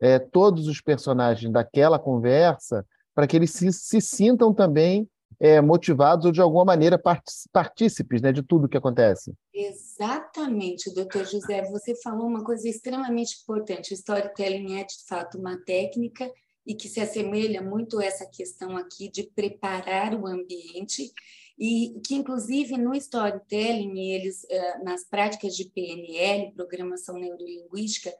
é, 0.00 0.18
todos 0.18 0.66
os 0.66 0.80
personagens 0.80 1.50
daquela 1.50 1.98
conversa 1.98 2.84
para 3.14 3.26
que 3.26 3.36
eles 3.36 3.50
se, 3.50 3.72
se 3.72 4.00
sintam 4.00 4.52
também 4.52 5.08
é, 5.38 5.60
motivados 5.60 6.26
ou 6.26 6.32
de 6.32 6.40
alguma 6.40 6.64
maneira 6.64 7.00
partícipes 7.52 8.20
né, 8.20 8.32
de 8.32 8.42
tudo 8.42 8.68
que 8.68 8.76
acontece. 8.76 9.32
Exatamente, 10.02 10.92
doutor 10.92 11.24
José, 11.24 11.62
você 11.70 11.94
falou 12.02 12.26
uma 12.26 12.42
coisa 12.42 12.68
extremamente 12.68 13.40
importante. 13.40 13.92
O 13.92 13.94
storytelling 13.94 14.80
é, 14.80 14.84
de 14.84 14.96
fato, 15.06 15.38
uma 15.38 15.56
técnica 15.56 16.28
e 16.66 16.74
que 16.74 16.88
se 16.88 16.98
assemelha 16.98 17.62
muito 17.62 18.00
a 18.00 18.04
essa 18.04 18.26
questão 18.26 18.76
aqui 18.76 19.08
de 19.08 19.30
preparar 19.32 20.12
o 20.20 20.26
ambiente 20.26 21.08
e 21.56 22.00
que, 22.04 22.16
inclusive, 22.16 22.76
no 22.76 22.96
storytelling, 22.96 23.96
eles, 24.12 24.44
eh, 24.50 24.78
nas 24.82 25.08
práticas 25.08 25.54
de 25.54 25.70
PNL, 25.70 26.52
Programação 26.52 27.14
Neurolinguística, 27.16 28.12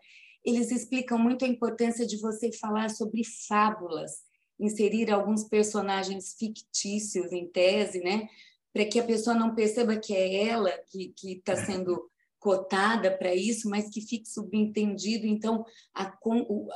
eles 0.45 0.71
explicam 0.71 1.19
muito 1.19 1.45
a 1.45 1.49
importância 1.49 2.07
de 2.07 2.17
você 2.21 2.53
falar 2.53 2.91
sobre 2.91 3.25
fábulas, 3.49 4.23
inserir 4.61 5.11
alguns 5.11 5.43
personagens 5.49 6.37
fictícios 6.39 7.33
em 7.33 7.49
tese, 7.49 7.99
né? 7.99 8.29
Para 8.73 8.85
que 8.87 8.99
a 8.99 9.05
pessoa 9.05 9.37
não 9.37 9.55
perceba 9.55 9.97
que 9.97 10.15
é 10.15 10.49
ela 10.49 10.71
que 10.89 11.13
está 11.25 11.57
sendo 11.57 12.11
cotada 12.43 13.17
para 13.17 13.33
isso, 13.33 13.71
mas 13.71 13.89
que 13.89 14.01
fique 14.01 14.29
subentendido. 14.29 15.25
Então, 15.25 15.65
a, 15.95 16.13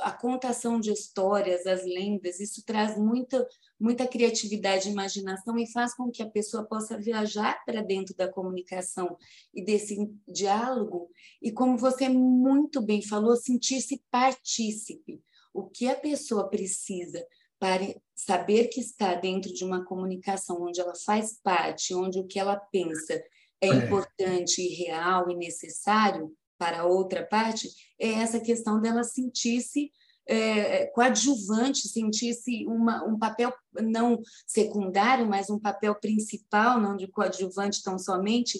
a 0.01 0.11
contação 0.13 0.79
de 0.79 0.93
histórias, 0.93 1.67
as 1.67 1.83
lendas, 1.83 2.39
isso 2.39 2.63
traz 2.65 2.97
muita, 2.97 3.45
muita 3.77 4.07
criatividade 4.07 4.87
e 4.87 4.93
imaginação 4.93 5.59
e 5.59 5.69
faz 5.69 5.93
com 5.93 6.09
que 6.09 6.23
a 6.23 6.29
pessoa 6.29 6.63
possa 6.63 6.97
viajar 6.97 7.65
para 7.65 7.81
dentro 7.81 8.15
da 8.15 8.31
comunicação 8.31 9.17
e 9.53 9.61
desse 9.61 10.09
diálogo. 10.25 11.09
E, 11.41 11.51
como 11.51 11.77
você 11.77 12.07
muito 12.07 12.81
bem 12.81 13.01
falou, 13.01 13.35
sentir-se 13.35 14.01
partícipe. 14.09 15.21
O 15.53 15.65
que 15.65 15.89
a 15.89 15.95
pessoa 15.95 16.49
precisa 16.49 17.21
para 17.59 17.93
saber 18.17 18.67
que 18.69 18.81
está 18.81 19.13
dentro 19.13 19.53
de 19.53 19.63
uma 19.63 19.85
comunicação 19.85 20.63
onde 20.63 20.81
ela 20.81 20.95
faz 21.05 21.39
parte, 21.43 21.93
onde 21.93 22.19
o 22.19 22.25
que 22.25 22.39
ela 22.39 22.55
pensa 22.55 23.13
é, 23.61 23.67
é. 23.67 23.67
importante 23.67 24.59
e 24.59 24.73
real 24.73 25.29
e 25.29 25.35
necessário 25.35 26.33
para 26.57 26.81
a 26.81 26.85
outra 26.85 27.23
parte, 27.23 27.69
é 28.01 28.13
essa 28.13 28.39
questão 28.39 28.81
dela 28.81 29.03
sentir-se 29.03 29.91
é, 30.27 30.87
coadjuvante, 30.87 31.87
sentir-se 31.87 32.67
um 32.67 33.17
papel 33.17 33.53
não 33.73 34.19
secundário, 34.45 35.25
mas 35.27 35.49
um 35.49 35.59
papel 35.59 35.95
principal, 35.95 36.81
não 36.81 36.97
de 36.97 37.07
coadjuvante 37.07 37.81
tão 37.83 37.97
somente, 37.97 38.59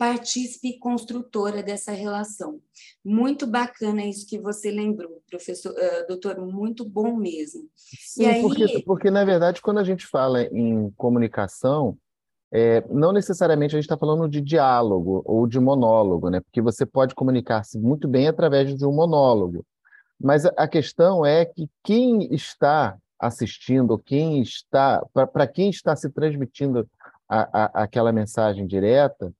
partícipe 0.00 0.78
construtora 0.78 1.62
dessa 1.62 1.92
relação. 1.92 2.58
Muito 3.04 3.46
bacana 3.46 4.02
isso 4.02 4.26
que 4.26 4.40
você 4.40 4.70
lembrou, 4.70 5.20
professor, 5.28 5.72
uh, 5.72 6.06
doutor, 6.08 6.40
muito 6.40 6.88
bom 6.88 7.14
mesmo. 7.14 7.68
Sim, 7.76 8.24
aí... 8.24 8.40
porque, 8.40 8.78
porque, 8.80 9.10
na 9.10 9.26
verdade, 9.26 9.60
quando 9.60 9.76
a 9.76 9.84
gente 9.84 10.06
fala 10.06 10.42
em 10.44 10.90
comunicação, 10.96 11.98
é, 12.50 12.82
não 12.88 13.12
necessariamente 13.12 13.76
a 13.76 13.78
gente 13.78 13.84
está 13.84 13.98
falando 13.98 14.26
de 14.26 14.40
diálogo 14.40 15.20
ou 15.26 15.46
de 15.46 15.60
monólogo, 15.60 16.30
né? 16.30 16.40
Porque 16.40 16.62
você 16.62 16.86
pode 16.86 17.14
comunicar-se 17.14 17.78
muito 17.78 18.08
bem 18.08 18.26
através 18.26 18.74
de 18.74 18.86
um 18.86 18.92
monólogo. 18.92 19.66
Mas 20.18 20.46
a 20.46 20.66
questão 20.66 21.26
é 21.26 21.44
que 21.44 21.68
quem 21.84 22.32
está 22.32 22.96
assistindo, 23.18 23.98
quem 23.98 24.40
está, 24.40 25.04
para 25.12 25.46
quem 25.46 25.68
está 25.68 25.94
se 25.94 26.08
transmitindo 26.08 26.88
a, 27.28 27.64
a, 27.64 27.82
aquela 27.82 28.10
mensagem 28.12 28.66
direta, 28.66 29.30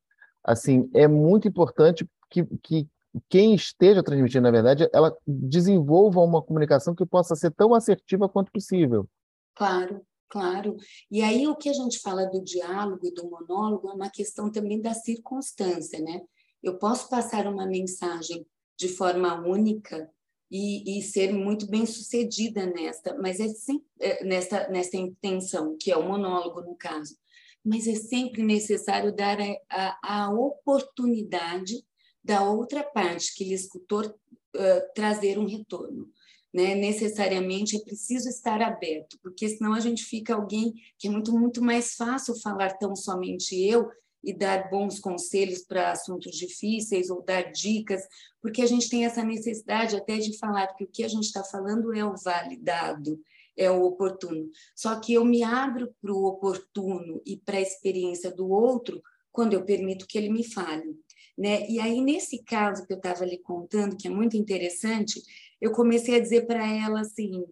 assim, 0.51 0.91
é 0.95 1.07
muito 1.09 1.49
importante 1.49 2.09
que, 2.31 2.45
que 2.63 2.89
quem 3.29 3.55
esteja 3.55 4.03
transmitindo, 4.03 4.43
na 4.43 4.51
verdade, 4.51 4.89
ela 4.93 5.17
desenvolva 5.27 6.21
uma 6.21 6.43
comunicação 6.43 6.95
que 6.95 7.05
possa 7.05 7.35
ser 7.35 7.51
tão 7.53 7.75
assertiva 7.75 8.29
quanto 8.29 8.53
possível. 8.53 9.09
Claro. 9.55 10.05
Claro. 10.31 10.77
E 11.11 11.23
aí 11.23 11.49
o 11.49 11.57
que 11.57 11.69
a 11.69 11.73
gente 11.73 11.99
fala 11.99 12.25
do 12.27 12.41
diálogo 12.41 13.05
e 13.05 13.13
do 13.13 13.29
monólogo 13.29 13.91
é 13.91 13.93
uma 13.93 14.09
questão 14.09 14.51
também 14.51 14.81
da 14.81 14.95
circunstância, 14.95 15.99
né? 16.01 16.21
Eu 16.63 16.79
posso 16.79 17.09
passar 17.09 17.49
uma 17.49 17.67
mensagem 17.67 18.47
de 18.79 18.89
forma 18.89 19.45
única 19.45 20.09
e, 20.49 20.99
e 20.99 21.03
ser 21.03 21.33
muito 21.33 21.69
bem 21.69 21.85
sucedida 21.85 22.65
nesta, 22.67 23.17
mas 23.19 23.41
é 23.41 23.49
sempre 23.49 23.87
é, 24.01 24.25
nesta 24.25 24.69
nesta 24.69 24.97
intenção 24.97 25.77
que 25.79 25.91
é 25.91 25.97
o 25.97 26.09
monólogo 26.09 26.61
no 26.61 26.77
caso. 26.77 27.17
Mas 27.65 27.87
é 27.87 27.95
sempre 27.95 28.43
necessário 28.43 29.15
dar 29.15 29.39
a, 29.41 29.99
a, 30.03 30.25
a 30.25 30.33
oportunidade 30.33 31.75
da 32.23 32.43
outra 32.43 32.83
parte 32.83 33.35
que 33.35 33.45
lhe 33.45 33.55
escutou 33.55 34.07
uh, 34.07 34.95
trazer 34.95 35.39
um 35.39 35.47
retorno 35.47 36.11
né, 36.53 36.75
necessariamente 36.75 37.77
é 37.77 37.81
preciso 37.81 38.29
estar 38.29 38.61
aberto, 38.61 39.19
porque 39.23 39.49
senão 39.49 39.73
a 39.73 39.81
gente 39.81 40.05
fica 40.05 40.35
alguém 40.35 40.75
que 40.99 41.07
é 41.07 41.11
muito, 41.11 41.33
muito 41.33 41.63
mais 41.63 41.95
fácil 41.95 42.35
falar 42.41 42.77
tão 42.77 42.95
somente 42.97 43.55
eu 43.55 43.89
e 44.23 44.35
dar 44.35 44.69
bons 44.69 44.99
conselhos 44.99 45.65
para 45.65 45.93
assuntos 45.93 46.37
difíceis 46.37 47.09
ou 47.09 47.25
dar 47.25 47.53
dicas, 47.53 48.03
porque 48.43 48.61
a 48.61 48.67
gente 48.67 48.91
tem 48.91 49.07
essa 49.07 49.25
necessidade 49.25 49.97
até 49.97 50.19
de 50.19 50.37
falar 50.39 50.67
que 50.75 50.85
o 50.85 50.89
que 50.89 51.05
a 51.05 51.09
gente 51.09 51.25
está 51.25 51.43
falando 51.45 51.95
é 51.95 52.05
o 52.05 52.17
validado, 52.17 53.19
é 53.57 53.71
o 53.71 53.85
oportuno. 53.85 54.51
Só 54.75 54.99
que 55.01 55.15
eu 55.15 55.25
me 55.25 55.43
abro 55.43 55.95
para 56.01 56.13
o 56.13 56.25
oportuno 56.25 57.21
e 57.27 57.37
para 57.37 57.59
a 57.59 57.63
experiência 57.63 58.31
do 58.31 58.49
outro 58.49 59.03
quando 59.33 59.55
eu 59.55 59.65
permito 59.65 60.07
que 60.07 60.19
ele 60.19 60.31
me 60.31 60.45
fale. 60.45 60.99
Né? 61.37 61.69
E 61.71 61.81
aí, 61.81 62.01
nesse 62.01 62.43
caso 62.43 62.87
que 62.87 62.93
eu 62.93 62.97
estava 62.97 63.25
lhe 63.25 63.39
contando, 63.39 63.97
que 63.97 64.09
é 64.09 64.11
muito 64.11 64.37
interessante, 64.37 65.23
eu 65.61 65.73
comecei 65.73 66.17
a 66.17 66.21
dizer 66.21 66.47
para 66.47 66.67
ela 66.67 67.01
assim: 67.01 67.45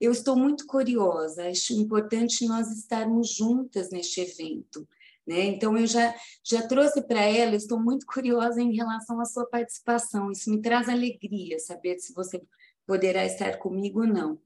eu 0.00 0.12
estou 0.12 0.36
muito 0.36 0.66
curiosa, 0.66 1.48
acho 1.48 1.72
importante 1.74 2.46
nós 2.46 2.70
estarmos 2.70 3.34
juntas 3.34 3.90
neste 3.90 4.20
evento. 4.20 4.86
Né? 5.26 5.44
Então, 5.44 5.76
eu 5.76 5.86
já, 5.86 6.14
já 6.42 6.66
trouxe 6.66 7.02
para 7.02 7.22
ela, 7.22 7.54
estou 7.54 7.78
muito 7.78 8.06
curiosa 8.06 8.60
em 8.60 8.74
relação 8.74 9.20
à 9.20 9.24
sua 9.24 9.46
participação, 9.46 10.32
isso 10.32 10.50
me 10.50 10.60
traz 10.60 10.88
alegria 10.88 11.58
saber 11.58 11.98
se 11.98 12.12
você 12.12 12.42
poderá 12.86 13.24
estar 13.24 13.58
comigo 13.58 14.00
ou 14.00 14.06
não. 14.06 14.40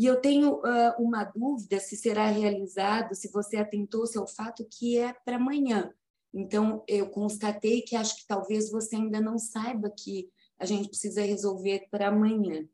E 0.00 0.06
eu 0.06 0.18
tenho 0.18 0.54
uh, 0.54 0.94
uma 0.98 1.24
dúvida 1.24 1.78
se 1.78 1.94
será 1.94 2.26
realizado, 2.28 3.14
se 3.14 3.30
você 3.30 3.58
atentou-se 3.58 4.16
ao 4.16 4.26
fato 4.26 4.64
que 4.64 4.96
é 4.96 5.12
para 5.12 5.36
amanhã. 5.36 5.92
Então, 6.32 6.82
eu 6.88 7.10
constatei 7.10 7.82
que 7.82 7.94
acho 7.94 8.16
que 8.16 8.26
talvez 8.26 8.70
você 8.70 8.96
ainda 8.96 9.20
não 9.20 9.36
saiba 9.36 9.90
que 9.90 10.30
a 10.58 10.64
gente 10.64 10.88
precisa 10.88 11.20
resolver 11.20 11.86
para 11.90 12.08
amanhã. 12.08 12.66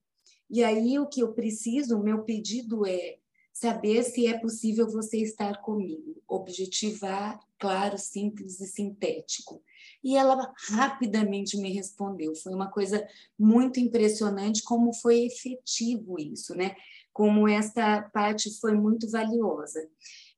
E 0.48 0.62
aí 0.62 1.00
o 1.00 1.08
que 1.08 1.20
eu 1.20 1.32
preciso, 1.32 1.98
o 1.98 2.02
meu 2.04 2.22
pedido 2.22 2.86
é 2.86 3.16
saber 3.52 4.04
se 4.04 4.28
é 4.28 4.38
possível 4.38 4.88
você 4.88 5.18
estar 5.18 5.60
comigo, 5.62 6.22
objetivar, 6.28 7.40
claro, 7.58 7.98
simples 7.98 8.60
e 8.60 8.68
sintético. 8.68 9.60
E 10.04 10.16
ela 10.16 10.54
rapidamente 10.68 11.56
me 11.56 11.72
respondeu. 11.72 12.36
Foi 12.36 12.54
uma 12.54 12.70
coisa 12.70 13.04
muito 13.36 13.80
impressionante 13.80 14.62
como 14.62 14.94
foi 14.94 15.24
efetivo 15.24 16.20
isso, 16.20 16.54
né? 16.54 16.76
Como 17.16 17.48
essa 17.48 18.02
parte 18.12 18.50
foi 18.60 18.74
muito 18.74 19.10
valiosa. 19.10 19.88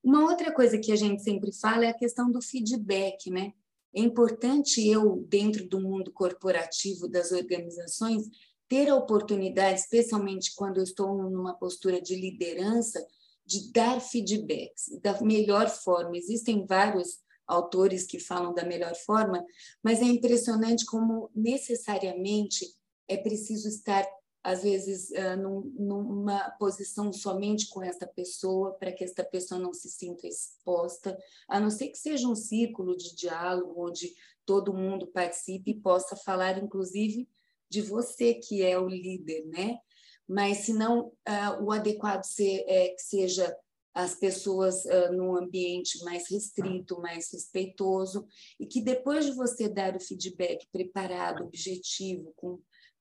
Uma 0.01 0.23
outra 0.31 0.55
coisa 0.55 0.79
que 0.79 0.93
a 0.93 0.97
gente 0.97 1.21
sempre 1.25 1.51
fala 1.53 1.87
é 1.87 1.89
a 1.89 1.99
questão 1.99 2.31
do 2.31 2.41
feedback, 2.41 3.29
né? 3.33 3.53
É 3.93 4.01
importante 4.01 4.87
eu, 4.87 5.27
dentro 5.29 5.69
do 5.69 5.81
mundo 5.81 6.13
corporativo 6.13 7.09
das 7.09 7.33
organizações, 7.33 8.29
ter 8.69 8.89
a 8.89 8.95
oportunidade, 8.95 9.81
especialmente 9.81 10.55
quando 10.55 10.77
eu 10.77 10.85
estou 10.85 11.29
numa 11.29 11.53
postura 11.53 12.01
de 12.01 12.15
liderança, 12.15 13.05
de 13.45 13.73
dar 13.73 14.01
feedbacks 14.01 14.85
da 15.03 15.21
melhor 15.21 15.69
forma. 15.69 16.17
Existem 16.17 16.65
vários 16.65 17.19
autores 17.45 18.07
que 18.07 18.21
falam 18.21 18.55
da 18.55 18.65
melhor 18.65 18.95
forma, 18.95 19.45
mas 19.83 20.01
é 20.01 20.05
impressionante 20.05 20.87
como 20.87 21.29
necessariamente 21.35 22.65
é 23.09 23.17
preciso 23.17 23.67
estar 23.67 24.07
às 24.51 24.63
vezes 24.63 25.11
num, 25.39 25.61
numa 25.79 26.51
posição 26.59 27.13
somente 27.13 27.69
com 27.69 27.83
essa 27.83 28.07
pessoa, 28.07 28.73
para 28.75 28.93
que 28.93 29.05
esta 29.05 29.23
pessoa 29.25 29.61
não 29.61 29.73
se 29.75 29.91
sinta 29.91 30.27
exposta, 30.27 31.17
a 31.49 31.61
não 31.61 31.71
ser 31.71 31.89
que 31.89 31.99
seja 31.99 32.27
um 32.27 32.35
círculo 32.35 32.97
de 32.97 33.15
diálogo 33.15 33.75
onde 33.77 34.15
todo 34.49 34.73
mundo 34.73 35.07
participe 35.07 35.73
e 35.73 35.81
possa 35.81 36.17
falar, 36.17 36.57
inclusive, 36.57 37.29
de 37.69 37.83
você 37.83 38.33
que 38.33 38.63
é 38.63 38.79
o 38.79 38.89
líder, 38.89 39.45
né? 39.47 39.79
Mas 40.27 40.59
se 40.59 40.73
não, 40.73 41.09
uh, 41.09 41.63
o 41.63 41.71
adequado 41.71 42.25
ser, 42.25 42.65
é 42.67 42.89
que 42.89 43.03
seja 43.03 43.55
as 43.93 44.15
pessoas 44.15 44.85
uh, 44.87 45.13
num 45.13 45.37
ambiente 45.37 46.03
mais 46.03 46.31
restrito, 46.31 47.01
mais 47.01 47.31
respeitoso, 47.31 48.27
e 48.59 48.67
que 48.67 48.81
depois 48.81 49.27
de 49.27 49.33
você 49.33 49.69
dar 49.69 49.95
o 49.95 50.01
feedback 50.01 50.67
preparado, 50.73 51.45
objetivo, 51.45 52.33
com 52.37 52.59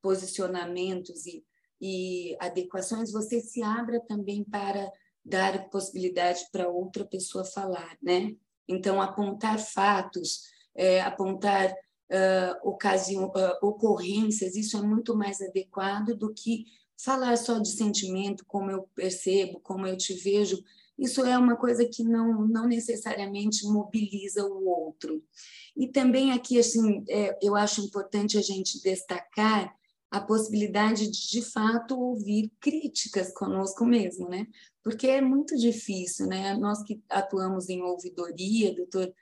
posicionamentos 0.08 1.26
e, 1.26 1.44
e 1.82 2.38
adequações, 2.40 3.12
você 3.12 3.42
se 3.42 3.62
abra 3.62 4.00
também 4.00 4.42
para 4.42 4.90
dar 5.24 5.70
possibilidade 5.70 6.48
para 6.50 6.70
outra 6.70 7.04
pessoa 7.04 7.44
falar, 7.44 7.98
né? 8.02 8.34
Então, 8.70 9.02
apontar 9.02 9.60
fatos, 9.60 10.44
é, 10.74 11.02
apontar 11.02 11.74
uh, 11.74 12.70
uh, 12.70 13.68
ocorrências, 13.68 14.56
isso 14.56 14.78
é 14.78 14.82
muito 14.82 15.14
mais 15.14 15.42
adequado 15.42 16.16
do 16.16 16.34
que 16.34 16.64
falar 16.98 17.36
só 17.36 17.60
de 17.60 17.68
sentimento, 17.68 18.46
como 18.48 18.72
eu 18.72 18.84
percebo, 18.96 19.60
como 19.60 19.86
eu 19.86 19.98
te 19.98 20.14
vejo. 20.14 20.58
Isso 20.98 21.26
é 21.26 21.38
uma 21.38 21.58
coisa 21.58 21.86
que 21.86 22.02
não, 22.02 22.48
não 22.48 22.66
necessariamente 22.66 23.66
mobiliza 23.66 24.46
o 24.46 24.70
outro. 24.70 25.22
E 25.76 25.86
também 25.86 26.32
aqui, 26.32 26.58
assim, 26.58 27.04
é, 27.10 27.38
eu 27.42 27.58
acho 27.58 27.82
importante 27.82 28.38
a 28.38 28.42
gente 28.42 28.82
destacar 28.82 29.76
a 30.10 30.22
possibilidade 30.22 31.10
de, 31.10 31.30
de 31.30 31.42
fato, 31.42 32.00
ouvir 32.00 32.52
críticas 32.60 33.34
conosco 33.34 33.86
mesmo, 33.86 34.30
né? 34.30 34.48
Porque 34.84 35.08
é 35.08 35.22
muito 35.22 35.58
difícil, 35.58 36.28
né? 36.28 36.56
Nós 36.56 36.82
que 36.84 37.02
atuamos 37.10 37.70
em 37.70 37.82
ouvidoria, 37.82 38.76
doutor 38.76 39.14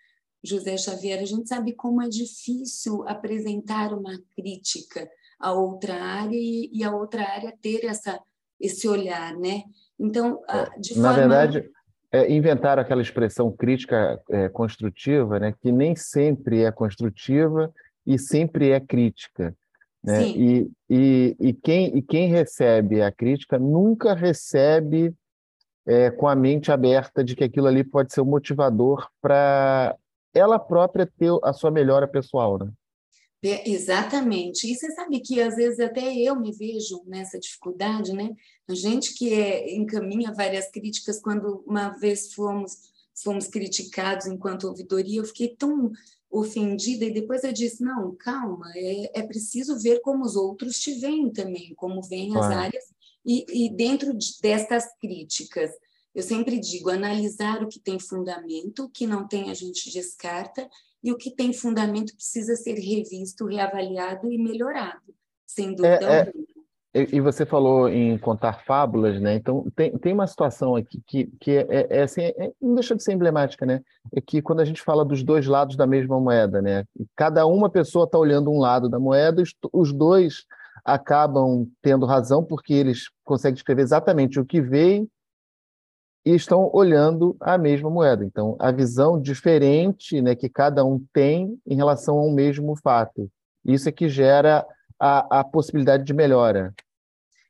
José 0.43 0.77
Xavier, 0.77 1.19
a 1.19 1.25
gente 1.25 1.47
sabe 1.47 1.73
como 1.73 2.01
é 2.01 2.07
difícil 2.07 3.07
apresentar 3.07 3.93
uma 3.93 4.17
crítica 4.35 5.09
a 5.39 5.51
outra 5.51 5.95
área 5.95 6.37
e, 6.37 6.69
e 6.71 6.83
a 6.83 6.95
outra 6.95 7.23
área 7.23 7.53
ter 7.61 7.83
essa, 7.83 8.19
esse 8.59 8.87
olhar, 8.87 9.35
né? 9.35 9.63
Então, 9.99 10.41
de 10.79 10.97
Na 10.99 11.13
forma... 11.13 11.13
verdade, 11.13 11.71
é, 12.11 12.31
inventaram 12.31 12.81
aquela 12.81 13.01
expressão 13.01 13.51
crítica 13.51 14.21
é, 14.29 14.49
construtiva, 14.49 15.39
né, 15.39 15.53
que 15.61 15.71
nem 15.71 15.95
sempre 15.95 16.63
é 16.63 16.71
construtiva 16.71 17.73
e 18.05 18.17
sempre 18.17 18.69
é 18.69 18.79
crítica. 18.79 19.55
Né? 20.05 20.27
E, 20.27 20.71
e, 20.87 21.35
e, 21.39 21.53
quem, 21.53 21.97
e 21.97 22.01
quem 22.01 22.29
recebe 22.29 23.01
a 23.01 23.11
crítica 23.11 23.57
nunca 23.57 24.13
recebe 24.13 25.11
é, 25.85 26.11
com 26.11 26.27
a 26.27 26.35
mente 26.35 26.71
aberta 26.71 27.23
de 27.23 27.35
que 27.35 27.43
aquilo 27.43 27.65
ali 27.67 27.83
pode 27.83 28.13
ser 28.13 28.21
um 28.21 28.25
motivador 28.25 29.07
para 29.19 29.95
ela 30.33 30.59
própria 30.59 31.05
ter 31.05 31.31
a 31.43 31.53
sua 31.53 31.71
melhora 31.71 32.07
pessoal. 32.07 32.59
Né? 32.59 32.71
É, 33.43 33.69
exatamente. 33.69 34.71
E 34.71 34.75
você 34.75 34.91
sabe 34.91 35.19
que 35.21 35.41
às 35.41 35.55
vezes 35.55 35.79
até 35.79 36.13
eu 36.15 36.39
me 36.39 36.51
vejo 36.51 37.01
nessa 37.05 37.39
dificuldade, 37.39 38.13
né? 38.13 38.31
A 38.67 38.73
gente 38.73 39.13
que 39.15 39.33
é, 39.33 39.75
encaminha 39.75 40.33
várias 40.33 40.69
críticas, 40.69 41.19
quando 41.19 41.63
uma 41.65 41.89
vez 41.89 42.33
fomos, 42.33 42.73
fomos 43.23 43.47
criticados 43.47 44.25
enquanto 44.25 44.67
ouvidoria, 44.67 45.19
eu 45.19 45.25
fiquei 45.25 45.55
tão 45.55 45.91
ofendida 46.37 47.05
e 47.05 47.13
depois 47.13 47.43
eu 47.43 47.53
disse, 47.53 47.83
não, 47.83 48.15
calma, 48.15 48.71
é, 48.75 49.19
é 49.19 49.23
preciso 49.23 49.79
ver 49.79 50.01
como 50.01 50.23
os 50.23 50.35
outros 50.35 50.79
te 50.79 50.93
veem 50.99 51.31
também, 51.31 51.73
como 51.75 52.01
veem 52.01 52.35
as 52.37 52.45
áreas, 52.45 52.83
e, 53.25 53.45
e 53.65 53.69
dentro 53.69 54.13
de, 54.13 54.39
destas 54.41 54.85
críticas, 54.99 55.71
eu 56.13 56.21
sempre 56.21 56.59
digo, 56.59 56.89
analisar 56.89 57.63
o 57.63 57.67
que 57.67 57.79
tem 57.79 57.99
fundamento, 57.99 58.85
o 58.85 58.89
que 58.89 59.07
não 59.07 59.27
tem 59.27 59.49
a 59.49 59.53
gente 59.53 59.91
descarta, 59.91 60.69
e 61.03 61.11
o 61.11 61.17
que 61.17 61.31
tem 61.31 61.53
fundamento 61.53 62.15
precisa 62.15 62.55
ser 62.55 62.75
revisto, 62.75 63.45
reavaliado 63.45 64.31
e 64.31 64.37
melhorado, 64.37 65.15
sem 65.45 65.69
é, 65.69 65.75
dúvida 65.75 66.13
é. 66.13 66.19
É, 66.21 66.33
e 66.95 67.19
você 67.19 67.45
falou 67.45 67.89
em 67.89 68.17
contar 68.17 68.63
fábulas, 68.63 69.19
né? 69.19 69.35
Então, 69.35 69.65
tem, 69.75 69.97
tem 69.97 70.13
uma 70.13 70.25
situação 70.25 70.77
aqui 70.77 71.01
que, 71.05 71.25
que 71.41 71.51
é, 71.51 71.67
é, 71.69 71.87
é 71.89 72.03
assim, 72.03 72.21
é, 72.21 72.53
não 72.61 72.73
deixa 72.75 72.95
de 72.95 73.03
ser 73.03 73.11
emblemática, 73.11 73.65
né? 73.65 73.81
É 74.13 74.21
que 74.21 74.41
quando 74.41 74.61
a 74.61 74.65
gente 74.65 74.81
fala 74.81 75.03
dos 75.03 75.21
dois 75.21 75.45
lados 75.45 75.75
da 75.75 75.85
mesma 75.85 76.17
moeda, 76.21 76.61
né? 76.61 76.85
Cada 77.13 77.45
uma 77.45 77.69
pessoa 77.69 78.05
está 78.05 78.17
olhando 78.17 78.49
um 78.49 78.59
lado 78.59 78.87
da 78.87 78.97
moeda, 78.97 79.41
os, 79.41 79.53
os 79.73 79.91
dois 79.91 80.45
acabam 80.85 81.67
tendo 81.81 82.05
razão, 82.05 82.41
porque 82.41 82.73
eles 82.73 83.09
conseguem 83.25 83.55
descrever 83.55 83.81
exatamente 83.81 84.39
o 84.39 84.45
que 84.45 84.61
veem 84.61 85.09
e 86.25 86.33
estão 86.33 86.69
olhando 86.73 87.35
a 87.41 87.57
mesma 87.57 87.89
moeda. 87.89 88.23
Então, 88.23 88.55
a 88.57 88.71
visão 88.71 89.19
diferente 89.19 90.21
né, 90.21 90.33
que 90.33 90.47
cada 90.47 90.85
um 90.85 91.03
tem 91.11 91.59
em 91.67 91.75
relação 91.75 92.17
ao 92.17 92.31
mesmo 92.31 92.75
fato. 92.77 93.29
Isso 93.65 93.89
é 93.89 93.91
que 93.91 94.07
gera 94.07 94.65
a, 94.99 95.39
a 95.39 95.43
possibilidade 95.43 96.03
de 96.03 96.13
melhora. 96.13 96.73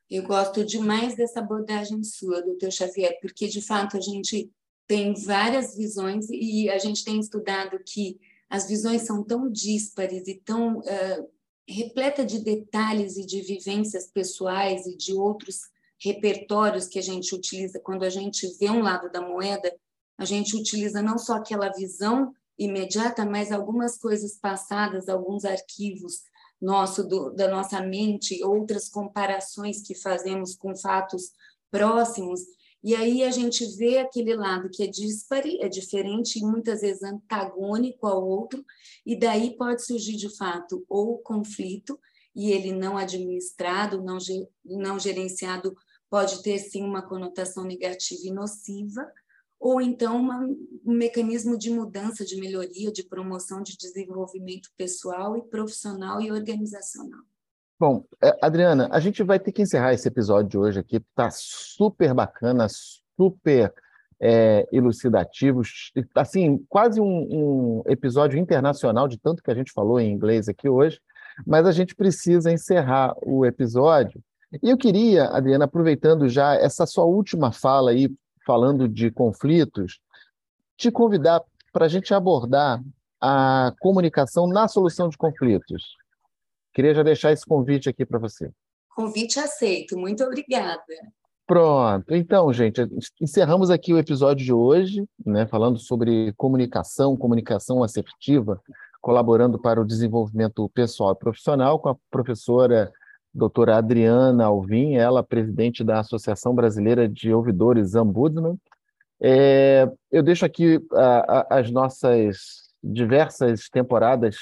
Eu 0.09 0.23
gosto 0.23 0.63
demais 0.63 1.15
dessa 1.15 1.39
abordagem 1.39 2.03
sua, 2.03 2.41
doutor 2.41 2.71
Xavier, 2.71 3.17
porque, 3.21 3.47
de 3.47 3.61
fato, 3.61 3.97
a 3.97 4.01
gente 4.01 4.51
tem 4.87 5.13
várias 5.13 5.75
visões 5.75 6.27
e 6.29 6.69
a 6.69 6.77
gente 6.77 7.03
tem 7.03 7.19
estudado 7.19 7.79
que 7.83 8.19
as 8.49 8.67
visões 8.67 9.01
são 9.01 9.23
tão 9.23 9.49
díspares 9.51 10.27
e 10.27 10.35
tão 10.35 10.77
uh, 10.77 11.29
repleta 11.67 12.23
de 12.23 12.39
detalhes 12.39 13.17
e 13.17 13.25
de 13.25 13.41
vivências 13.41 14.07
pessoais 14.11 14.85
e 14.85 14.95
de 14.95 15.13
outros 15.13 15.61
repertórios 15.99 16.87
que 16.87 16.99
a 16.99 17.01
gente 17.01 17.33
utiliza 17.33 17.79
quando 17.79 18.03
a 18.03 18.09
gente 18.09 18.47
vê 18.59 18.69
um 18.69 18.83
lado 18.83 19.11
da 19.11 19.21
moeda, 19.21 19.73
a 20.17 20.25
gente 20.25 20.55
utiliza 20.55 21.01
não 21.01 21.17
só 21.17 21.35
aquela 21.35 21.69
visão 21.69 22.31
imediata, 22.57 23.25
mas 23.25 23.51
algumas 23.51 23.97
coisas 23.97 24.37
passadas, 24.37 25.09
alguns 25.09 25.43
arquivos 25.43 26.21
nosso 26.65 27.07
do, 27.07 27.29
da 27.29 27.47
nossa 27.47 27.79
mente, 27.81 28.43
outras 28.43 28.89
comparações 28.89 29.81
que 29.81 29.95
fazemos 29.95 30.55
com 30.55 30.75
fatos 30.75 31.31
próximos, 31.71 32.41
e 32.83 32.93
aí 32.95 33.23
a 33.23 33.31
gente 33.31 33.65
vê 33.77 33.97
aquele 33.97 34.35
lado 34.35 34.69
que 34.69 34.83
é 34.83 34.87
dispare, 34.87 35.59
é 35.61 35.67
diferente 35.67 36.39
e 36.39 36.43
muitas 36.43 36.81
vezes 36.81 37.01
antagônico 37.03 38.05
ao 38.05 38.23
outro, 38.23 38.63
e 39.05 39.17
daí 39.17 39.55
pode 39.57 39.83
surgir 39.83 40.15
de 40.15 40.35
fato 40.37 40.85
ou 40.89 41.17
conflito, 41.19 41.99
e 42.35 42.51
ele 42.51 42.71
não 42.71 42.97
administrado, 42.97 44.03
não, 44.03 44.17
não 44.63 44.99
gerenciado 44.99 45.75
pode 46.09 46.43
ter 46.43 46.59
sim 46.59 46.83
uma 46.83 47.01
conotação 47.01 47.63
negativa 47.63 48.21
e 48.23 48.31
nociva, 48.31 49.05
ou 49.59 49.81
então 49.81 50.17
uma, 50.17 50.39
um 50.85 50.93
mecanismo 50.93 51.57
de 51.57 51.69
mudança, 51.69 52.25
de 52.25 52.39
melhoria, 52.39 52.91
de 52.91 53.03
promoção 53.03 53.61
de 53.61 53.77
desenvolvimento 53.77 54.69
pessoal 54.77 55.37
e 55.37 55.41
profissional 55.43 56.21
e 56.21 56.31
organizacional. 56.31 57.21
Bom, 57.79 58.05
é, 58.23 58.37
Adriana, 58.41 58.87
a 58.91 58.99
gente 58.99 59.21
vai 59.23 59.39
ter 59.39 59.51
que 59.51 59.61
encerrar 59.61 59.93
esse 59.93 60.07
episódio 60.07 60.49
de 60.49 60.57
hoje 60.57 60.79
aqui, 60.79 60.97
está 60.97 61.29
super 61.31 62.13
bacana, 62.13 62.67
super 62.69 63.73
é, 64.19 64.67
elucidativo, 64.71 65.61
assim, 66.15 66.63
quase 66.69 67.01
um, 67.01 67.05
um 67.05 67.83
episódio 67.87 68.39
internacional 68.39 69.07
de 69.07 69.17
tanto 69.17 69.43
que 69.43 69.51
a 69.51 69.55
gente 69.55 69.73
falou 69.73 69.99
em 69.99 70.11
inglês 70.11 70.47
aqui 70.47 70.69
hoje, 70.69 71.01
mas 71.45 71.65
a 71.67 71.71
gente 71.73 71.93
precisa 71.93 72.49
encerrar 72.49 73.13
o 73.21 73.45
episódio 73.45 74.23
e 74.61 74.69
eu 74.69 74.77
queria, 74.77 75.25
Adriana, 75.25 75.65
aproveitando 75.65 76.29
já 76.29 76.55
essa 76.55 76.85
sua 76.85 77.05
última 77.05 77.51
fala 77.51 77.91
aí, 77.91 78.09
falando 78.45 78.87
de 78.87 79.11
conflitos, 79.11 79.99
te 80.77 80.91
convidar 80.91 81.41
para 81.73 81.85
a 81.85 81.89
gente 81.89 82.13
abordar 82.13 82.81
a 83.19 83.73
comunicação 83.79 84.47
na 84.47 84.67
solução 84.67 85.09
de 85.09 85.17
conflitos. 85.17 85.95
Queria 86.73 86.93
já 86.93 87.03
deixar 87.03 87.31
esse 87.31 87.45
convite 87.45 87.89
aqui 87.89 88.05
para 88.05 88.19
você. 88.19 88.51
Convite 88.95 89.39
aceito, 89.39 89.97
muito 89.97 90.23
obrigada. 90.23 90.83
Pronto. 91.47 92.13
Então, 92.15 92.51
gente, 92.51 92.81
encerramos 93.21 93.69
aqui 93.69 93.93
o 93.93 93.99
episódio 93.99 94.43
de 94.43 94.53
hoje, 94.53 95.07
né, 95.23 95.45
falando 95.45 95.77
sobre 95.77 96.33
comunicação, 96.33 97.15
comunicação 97.15 97.83
assertiva, 97.83 98.59
colaborando 98.99 99.59
para 99.59 99.79
o 99.79 99.85
desenvolvimento 99.85 100.67
pessoal 100.69 101.11
e 101.13 101.19
profissional 101.19 101.79
com 101.79 101.89
a 101.89 101.95
professora 102.09 102.91
doutora 103.35 103.75
Adriana 103.75 104.45
Alvim, 104.45 104.95
ela 104.95 105.21
presidente 105.21 105.83
da 105.83 105.99
Associação 105.99 106.55
Brasileira 106.55 107.07
de 107.07 107.33
Ouvidores 107.33 107.93
Ombudsman. 107.93 108.57
É, 109.21 109.89
eu 110.09 110.23
deixo 110.23 110.45
aqui 110.45 110.79
a, 110.93 111.39
a, 111.39 111.59
as 111.59 111.69
nossas 111.69 112.69
diversas 112.81 113.67
temporadas 113.69 114.37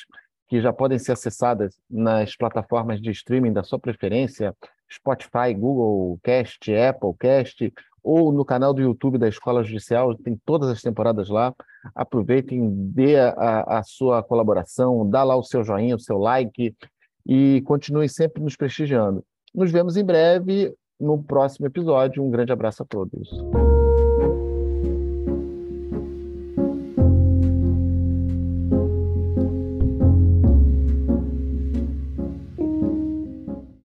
que 0.48 0.62
já 0.62 0.72
podem 0.72 1.00
ser 1.00 1.14
acessadas 1.14 1.76
nas 1.90 2.36
plataformas 2.36 3.02
de 3.02 3.10
streaming 3.10 3.52
da 3.52 3.64
sua 3.64 3.80
preferência, 3.80 4.56
Spotify, 4.92 5.54
Google 5.58 6.20
Cast, 6.22 6.72
Apple 6.76 7.14
Cast, 7.20 7.74
ou 8.04 8.32
no 8.32 8.46
canal 8.46 8.74
do 8.74 8.82
YouTube 8.82 9.18
da 9.18 9.28
Escola 9.30 9.64
Judicial, 9.64 10.14
tem 10.16 10.40
todas 10.46 10.70
as 10.70 10.82
temporadas 10.82 11.30
lá. 11.30 11.54
Aproveitem, 11.96 12.70
dê 12.70 13.18
a, 13.18 13.80
a 13.80 13.84
sua 13.84 14.22
colaboração, 14.22 15.10
dá 15.10 15.24
lá 15.24 15.36
o 15.36 15.44
seu 15.44 15.64
joinha, 15.64 15.96
o 15.96 16.00
seu 16.00 16.18
like, 16.18 16.76
e 17.26 17.62
continue 17.62 18.10
sempre 18.10 18.42
nos 18.42 18.56
prestigiando. 18.56 19.24
Nos 19.54 19.72
vemos 19.72 19.98
em 19.98 20.04
breve 20.04 20.74
no 21.00 21.22
próximo 21.22 21.68
episódio. 21.68 22.24
Um 22.24 22.30
grande 22.30 22.52
abraço 22.52 22.84
a 22.84 22.86
todos. 22.86 23.30